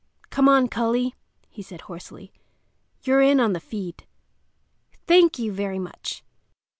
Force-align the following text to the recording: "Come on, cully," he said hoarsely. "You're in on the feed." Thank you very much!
"Come 0.31 0.49
on, 0.49 0.67
cully," 0.67 1.13
he 1.47 1.61
said 1.61 1.81
hoarsely. 1.81 2.33
"You're 3.03 3.21
in 3.21 3.39
on 3.39 3.53
the 3.53 3.59
feed." 3.59 4.07
Thank 5.05 5.37
you 5.37 5.51
very 5.53 5.77
much! 5.77 6.23